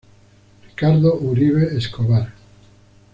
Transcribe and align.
Ricardo 0.65 1.13
Uribe 1.27 1.77
Escobar 1.77 2.33